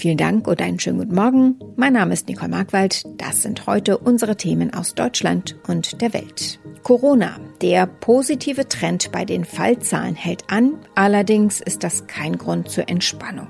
[0.00, 1.56] Vielen Dank und einen schönen guten Morgen.
[1.76, 3.04] Mein Name ist Nicole Markwald.
[3.18, 6.58] Das sind heute unsere Themen aus Deutschland und der Welt.
[6.82, 7.36] Corona.
[7.60, 10.78] Der positive Trend bei den Fallzahlen hält an.
[10.94, 13.48] Allerdings ist das kein Grund zur Entspannung.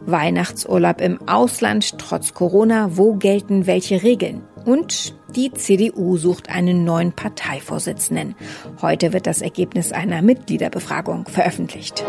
[0.00, 2.96] Weihnachtsurlaub im Ausland trotz Corona.
[2.96, 4.44] Wo gelten welche Regeln?
[4.64, 8.36] Und die CDU sucht einen neuen Parteivorsitzenden.
[8.80, 12.02] Heute wird das Ergebnis einer Mitgliederbefragung veröffentlicht.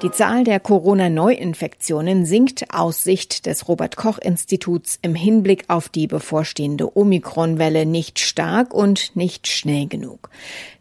[0.00, 6.06] Die Zahl der Corona-Neuinfektionen sinkt aus Sicht des Robert Koch Instituts im Hinblick auf die
[6.06, 10.30] bevorstehende Omikron-Welle nicht stark und nicht schnell genug.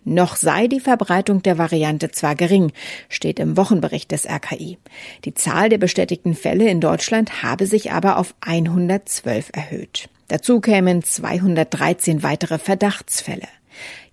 [0.06, 2.72] Noch sei die Verbreitung der Variante zwar gering,
[3.10, 4.78] steht im Wochenbericht des RKI.
[5.26, 10.10] Die Zahl der bestätigten Fälle in Deutschland habe sich aber auf 112 erhöht.
[10.28, 13.48] Dazu kämen 213 weitere Verdachtsfälle.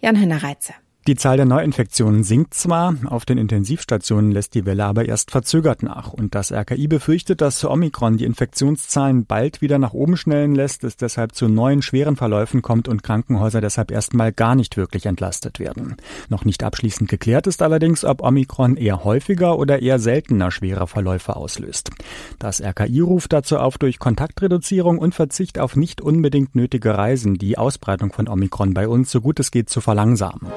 [0.01, 0.73] Jan-Henner Reitze.
[1.07, 5.83] Die Zahl der Neuinfektionen sinkt zwar, auf den Intensivstationen lässt die Welle aber erst verzögert
[5.83, 6.15] nach.
[6.15, 10.97] Und das RKI befürchtet, dass Omikron die Infektionszahlen bald wieder nach oben schnellen lässt, es
[10.97, 15.97] deshalb zu neuen schweren Verläufen kommt und Krankenhäuser deshalb erstmal gar nicht wirklich entlastet werden.
[16.31, 21.37] Noch nicht abschließend geklärt ist allerdings, ob Omikron eher häufiger oder eher seltener schwere Verläufe
[21.37, 21.91] auslöst.
[22.39, 27.59] Das RKI ruft dazu auf, durch Kontaktreduzierung und Verzicht auf nicht unbedingt nötige Reisen die
[27.59, 30.49] Ausbreitung von Omikron bei uns so gut es geht zu verlangsamen.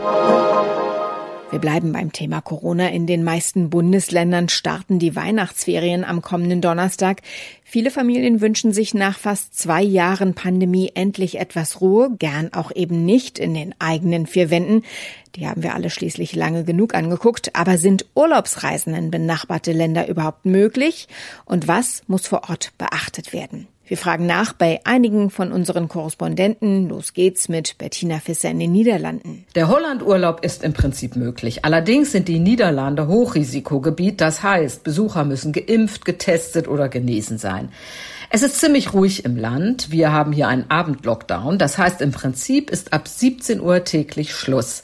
[1.49, 2.89] Wir bleiben beim Thema Corona.
[2.89, 7.21] In den meisten Bundesländern starten die Weihnachtsferien am kommenden Donnerstag.
[7.63, 13.05] Viele Familien wünschen sich nach fast zwei Jahren Pandemie endlich etwas Ruhe, gern auch eben
[13.05, 14.83] nicht in den eigenen vier Wänden.
[15.37, 17.55] Die haben wir alle schließlich lange genug angeguckt.
[17.55, 21.07] Aber sind Urlaubsreisen in benachbarte Länder überhaupt möglich?
[21.45, 23.67] Und was muss vor Ort beachtet werden?
[23.87, 26.89] Wir fragen nach bei einigen von unseren Korrespondenten.
[26.89, 29.45] Los geht's mit Bettina Fisser in den Niederlanden.
[29.55, 31.63] Der Hollandurlaub ist im Prinzip möglich.
[31.63, 34.19] Allerdings sind die Niederlande Hochrisikogebiet.
[34.19, 37.69] Das heißt, Besucher müssen geimpft, getestet oder genesen sein.
[38.29, 39.89] Es ist ziemlich ruhig im Land.
[39.89, 41.57] Wir haben hier einen Abendlockdown.
[41.57, 44.81] Das heißt, im Prinzip ist ab 17 Uhr täglich Schluss.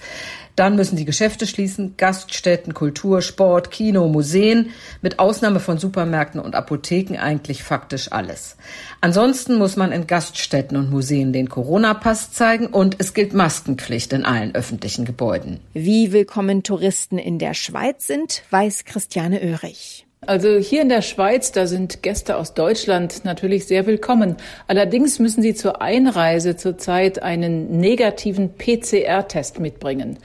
[0.56, 4.70] Dann müssen die Geschäfte schließen, Gaststätten, Kultur, Sport, Kino, Museen,
[5.02, 8.58] mit Ausnahme von Supermärkten und Apotheken eigentlich faktisch alles.
[9.02, 14.26] Ansonsten muss man in Gaststätten und Museen den Corona-Pass zeigen und es gilt Maskenpflicht in
[14.26, 15.60] allen öffentlichen Gebäuden.
[15.74, 20.06] Wie willkommen Touristen in der Schweiz sind, weiß Christiane Oehrig.
[20.26, 24.38] Also hier in der Schweiz, da sind Gäste aus Deutschland natürlich sehr willkommen.
[24.68, 30.18] Allerdings müssen sie zur Einreise zurzeit einen negativen PCR-Test mitbringen.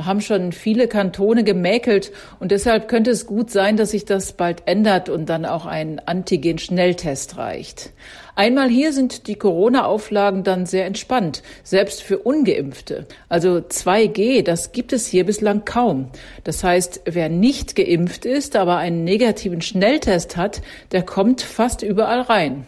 [0.00, 4.32] Da haben schon viele Kantone gemäkelt und deshalb könnte es gut sein, dass sich das
[4.32, 7.92] bald ändert und dann auch ein Antigen-Schnelltest reicht.
[8.34, 13.08] Einmal hier sind die Corona-Auflagen dann sehr entspannt, selbst für ungeimpfte.
[13.28, 16.08] Also 2G, das gibt es hier bislang kaum.
[16.44, 20.62] Das heißt, wer nicht geimpft ist, aber einen negativen Schnelltest hat,
[20.92, 22.66] der kommt fast überall rein.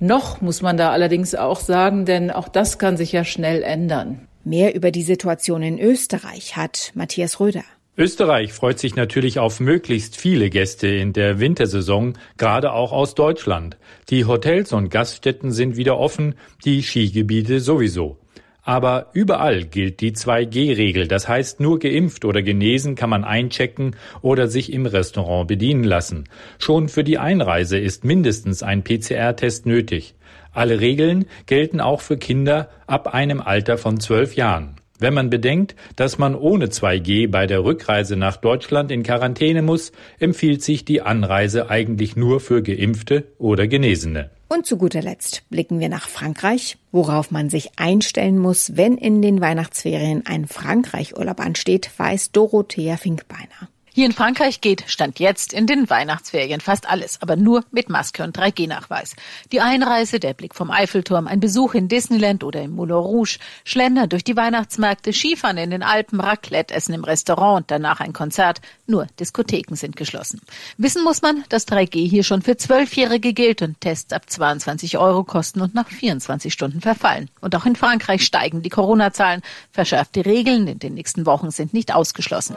[0.00, 4.26] Noch muss man da allerdings auch sagen, denn auch das kann sich ja schnell ändern.
[4.44, 7.62] Mehr über die Situation in Österreich hat Matthias Röder.
[7.96, 13.76] Österreich freut sich natürlich auf möglichst viele Gäste in der Wintersaison, gerade auch aus Deutschland.
[14.08, 18.16] Die Hotels und Gaststätten sind wieder offen, die Skigebiete sowieso.
[18.64, 21.08] Aber überall gilt die 2G-Regel.
[21.08, 26.28] Das heißt, nur geimpft oder genesen kann man einchecken oder sich im Restaurant bedienen lassen.
[26.58, 30.14] Schon für die Einreise ist mindestens ein PCR-Test nötig.
[30.52, 34.76] Alle Regeln gelten auch für Kinder ab einem Alter von zwölf Jahren.
[35.02, 39.90] Wenn man bedenkt, dass man ohne 2G bei der Rückreise nach Deutschland in Quarantäne muss,
[40.20, 44.30] empfiehlt sich die Anreise eigentlich nur für Geimpfte oder Genesene.
[44.48, 49.22] Und zu guter Letzt blicken wir nach Frankreich, worauf man sich einstellen muss, wenn in
[49.22, 53.71] den Weihnachtsferien ein Frankreich-Urlaub ansteht, weiß Dorothea Finkbeiner.
[53.94, 58.24] Hier in Frankreich geht Stand jetzt in den Weihnachtsferien fast alles, aber nur mit Maske
[58.24, 59.14] und 3G-Nachweis.
[59.52, 64.06] Die Einreise, der Blick vom Eiffelturm, ein Besuch in Disneyland oder im Moulin Rouge, Schlender
[64.06, 68.62] durch die Weihnachtsmärkte, Skifahren in den Alpen, Raclette essen im Restaurant und danach ein Konzert.
[68.86, 70.40] Nur Diskotheken sind geschlossen.
[70.78, 75.22] Wissen muss man, dass 3G hier schon für Zwölfjährige gilt und Tests ab 22 Euro
[75.22, 77.28] kosten und nach 24 Stunden verfallen.
[77.42, 79.42] Und auch in Frankreich steigen die Corona-Zahlen.
[79.70, 82.56] Verschärfte Regeln in den nächsten Wochen sind nicht ausgeschlossen.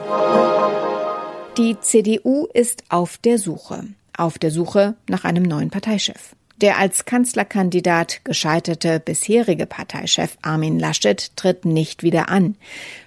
[1.56, 3.84] Die CDU ist auf der Suche.
[4.14, 6.36] Auf der Suche nach einem neuen Parteichef.
[6.60, 12.56] Der als Kanzlerkandidat gescheiterte bisherige Parteichef Armin Laschet tritt nicht wieder an.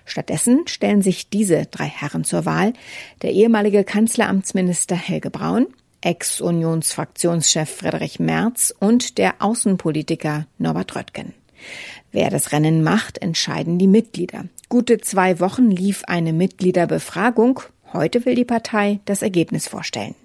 [0.03, 2.73] Stattdessen stellen sich diese drei Herren zur Wahl.
[3.21, 5.67] Der ehemalige Kanzleramtsminister Helge Braun,
[6.01, 11.35] Ex-Unionsfraktionschef Friedrich Merz und der Außenpolitiker Norbert Röttgen.
[12.11, 14.45] Wer das Rennen macht, entscheiden die Mitglieder.
[14.69, 17.61] Gute zwei Wochen lief eine Mitgliederbefragung
[17.93, 20.15] Heute will die Partei das Ergebnis vorstellen.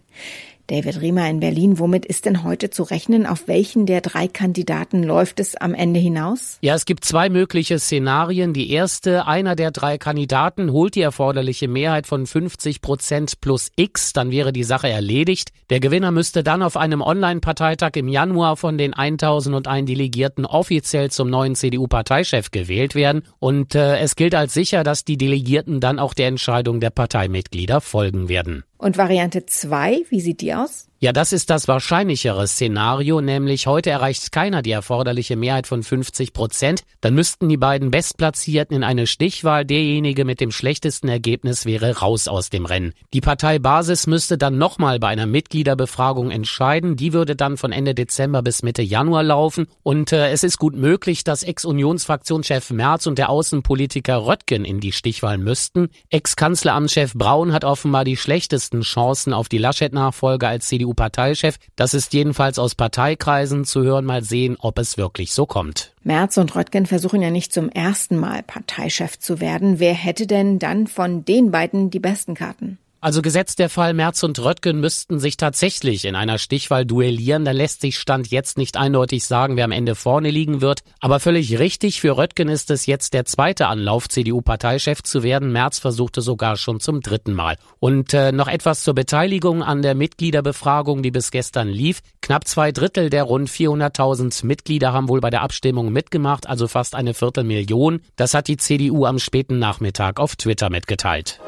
[0.69, 3.27] David Riemer in Berlin, womit ist denn heute zu rechnen?
[3.27, 6.57] Auf welchen der drei Kandidaten läuft es am Ende hinaus?
[6.63, 8.55] Ja, es gibt zwei mögliche Szenarien.
[8.55, 14.15] Die erste, einer der drei Kandidaten holt die erforderliche Mehrheit von 50 Prozent plus X,
[14.15, 15.51] dann wäre die Sache erledigt.
[15.69, 21.29] Der Gewinner müsste dann auf einem Online-Parteitag im Januar von den 1001 Delegierten offiziell zum
[21.29, 23.23] neuen CDU-Parteichef gewählt werden.
[23.39, 27.83] Und äh, es gilt als sicher, dass die Delegierten dann auch der Entscheidung der Parteimitglieder
[27.83, 28.65] folgen werden.
[28.77, 30.89] Und Variante 2, wie sieht die aus?
[31.05, 36.33] Ja, das ist das wahrscheinlichere Szenario, nämlich heute erreicht keiner die erforderliche Mehrheit von 50
[36.33, 36.81] Prozent.
[37.03, 39.67] Dann müssten die beiden Bestplatzierten in eine Stichwahl.
[39.67, 42.95] Derjenige mit dem schlechtesten Ergebnis wäre raus aus dem Rennen.
[43.13, 46.97] Die Parteibasis müsste dann nochmal bei einer Mitgliederbefragung entscheiden.
[46.97, 49.67] Die würde dann von Ende Dezember bis Mitte Januar laufen.
[49.83, 54.93] Und äh, es ist gut möglich, dass Ex-Unionsfraktionschef Merz und der Außenpolitiker Röttgen in die
[54.93, 55.91] Stichwahl müssten.
[56.09, 61.59] Ex-Kanzleramtschef Braun hat offenbar die schlechtesten Chancen auf die Laschet-Nachfolge als CDU CDU-Parteichef.
[61.77, 64.05] Das ist jedenfalls aus Parteikreisen zu hören.
[64.05, 65.93] Mal sehen, ob es wirklich so kommt.
[66.03, 69.79] Merz und Röttgen versuchen ja nicht zum ersten Mal Parteichef zu werden.
[69.79, 72.79] Wer hätte denn dann von den beiden die besten Karten?
[73.05, 77.55] Also gesetzt der Fall Merz und Röttgen müssten sich tatsächlich in einer Stichwahl duellieren, dann
[77.55, 80.81] lässt sich Stand jetzt nicht eindeutig sagen, wer am Ende vorne liegen wird.
[81.01, 85.53] Aber völlig richtig, für Röttgen ist es jetzt der zweite Anlauf, CDU-Parteichef zu werden.
[85.53, 87.59] Merz versuchte sogar schon zum dritten Mal.
[87.79, 92.01] Und äh, noch etwas zur Beteiligung an der Mitgliederbefragung, die bis gestern lief.
[92.23, 96.95] Knapp zwei Drittel der rund 400.000 Mitglieder haben wohl bei der Abstimmung mitgemacht, also fast
[96.95, 98.01] eine Viertelmillion.
[98.17, 101.39] Das hat die CDU am späten Nachmittag auf Twitter mitgeteilt.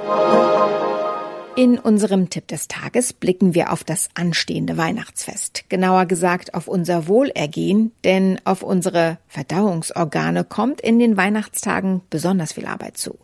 [1.56, 5.64] In unserem Tipp des Tages blicken wir auf das anstehende Weihnachtsfest.
[5.70, 12.66] Genauer gesagt auf unser Wohlergehen, denn auf unsere Verdauungsorgane kommt in den Weihnachtstagen besonders viel
[12.66, 13.18] Arbeit zu.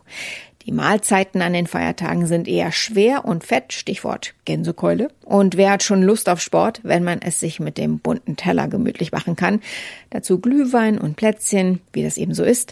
[0.65, 5.09] Die Mahlzeiten an den Feiertagen sind eher schwer und fett, Stichwort Gänsekeule.
[5.25, 8.67] Und wer hat schon Lust auf Sport, wenn man es sich mit dem bunten Teller
[8.69, 9.61] gemütlich machen kann?
[10.09, 12.71] Dazu Glühwein und Plätzchen, wie das eben so ist.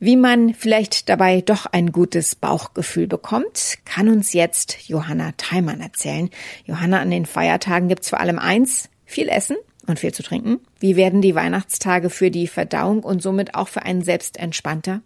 [0.00, 6.30] Wie man vielleicht dabei doch ein gutes Bauchgefühl bekommt, kann uns jetzt Johanna Theimann erzählen.
[6.64, 9.56] Johanna, an den Feiertagen gibt's vor allem eins, viel Essen
[9.86, 10.60] und viel zu trinken.
[10.80, 15.00] Wie werden die Weihnachtstage für die Verdauung und somit auch für einen selbst entspannter?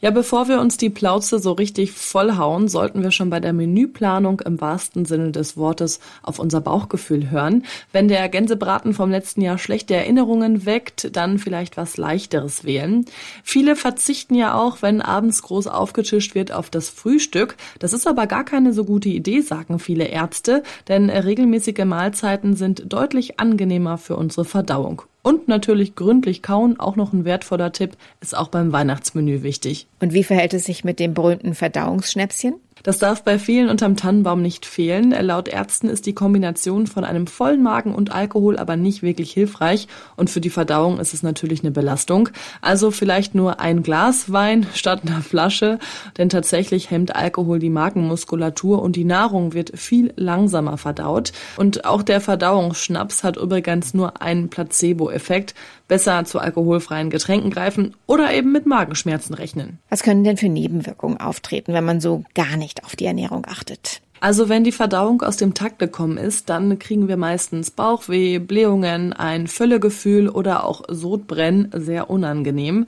[0.00, 4.40] Ja, bevor wir uns die Plauze so richtig vollhauen, sollten wir schon bei der Menüplanung
[4.40, 7.64] im wahrsten Sinne des Wortes auf unser Bauchgefühl hören.
[7.92, 13.04] Wenn der Gänsebraten vom letzten Jahr schlechte Erinnerungen weckt, dann vielleicht was leichteres wählen.
[13.44, 17.56] Viele verzichten ja auch, wenn abends groß aufgetischt wird, auf das Frühstück.
[17.80, 22.90] Das ist aber gar keine so gute Idee, sagen viele Ärzte, denn regelmäßige Mahlzeiten sind
[22.90, 25.02] deutlich angenehmer für unsere Verdauung.
[25.22, 29.86] Und natürlich gründlich kauen, auch noch ein wertvoller Tipp, ist auch beim Weihnachtsmenü wichtig.
[30.00, 32.54] Und wie verhält es sich mit dem berühmten Verdauungsschnäpschen?
[32.82, 35.10] Das darf bei vielen unterm Tannenbaum nicht fehlen.
[35.10, 39.88] Laut Ärzten ist die Kombination von einem vollen Magen und Alkohol aber nicht wirklich hilfreich
[40.16, 42.28] und für die Verdauung ist es natürlich eine Belastung.
[42.60, 45.78] Also vielleicht nur ein Glas Wein statt einer Flasche,
[46.16, 51.32] denn tatsächlich hemmt Alkohol die Magenmuskulatur und die Nahrung wird viel langsamer verdaut.
[51.56, 55.54] Und auch der Verdauungsschnaps hat übrigens nur einen Placebo-Effekt.
[55.88, 59.78] Besser zu alkoholfreien Getränken greifen oder eben mit Magenschmerzen rechnen.
[59.88, 64.02] Was können denn für Nebenwirkungen auftreten, wenn man so gar nicht auf die Ernährung achtet.
[64.20, 69.12] Also wenn die Verdauung aus dem Takt gekommen ist, dann kriegen wir meistens Bauchweh, Blähungen,
[69.12, 72.86] ein Völlegefühl oder auch Sodbrennen, sehr unangenehm.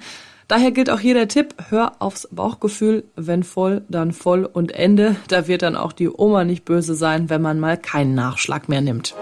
[0.48, 5.14] Daher gilt auch hier der Tipp, hör aufs Bauchgefühl, wenn voll, dann voll und Ende.
[5.28, 8.80] Da wird dann auch die Oma nicht böse sein, wenn man mal keinen Nachschlag mehr
[8.80, 9.14] nimmt.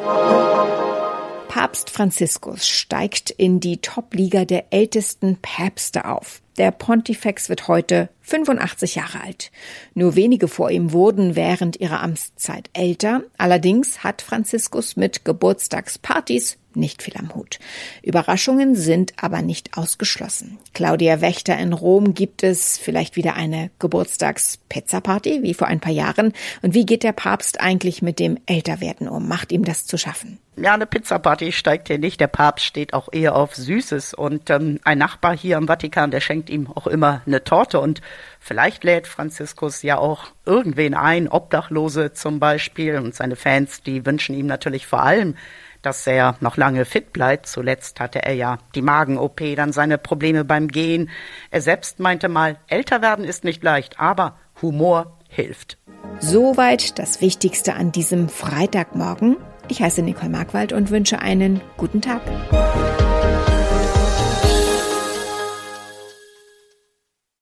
[1.49, 6.43] Papst Franziskus steigt in die Top-Liga der ältesten Päpste auf.
[6.59, 9.53] Der Pontifex wird heute 85 Jahre alt.
[9.95, 13.23] Nur wenige vor ihm wurden während ihrer Amtszeit älter.
[13.38, 17.59] Allerdings hat Franziskus mit Geburtstagspartys nicht viel am Hut.
[18.03, 20.59] Überraschungen sind aber nicht ausgeschlossen.
[20.75, 26.33] Claudia Wächter in Rom gibt es vielleicht wieder eine Geburtstags-Pizza-Party wie vor ein paar Jahren.
[26.62, 29.29] Und wie geht der Papst eigentlich mit dem Älterwerden um?
[29.29, 30.38] Macht ihm das zu schaffen?
[30.57, 32.21] Ja, eine Pizza-Party steigt hier nicht.
[32.21, 34.15] Der Papst steht auch eher auf Süßes.
[34.15, 37.81] Und ähm, ein Nachbar hier im Vatikan, der schenkt ihm auch immer eine Torte.
[37.81, 38.00] Und
[38.40, 42.97] vielleicht lädt Franziskus ja auch irgendwen ein, Obdachlose zum Beispiel.
[42.97, 45.37] Und seine Fans, die wünschen ihm natürlich vor allem,
[45.83, 47.47] dass er noch lange fit bleibt.
[47.47, 51.11] Zuletzt hatte er ja die Magen-OP, dann seine Probleme beim Gehen.
[51.50, 55.78] Er selbst meinte mal, älter werden ist nicht leicht, aber Humor hilft.
[56.21, 59.37] Soweit das Wichtigste an diesem Freitagmorgen.
[59.69, 62.23] Ich heiße Nicole Markwald und wünsche einen guten Tag.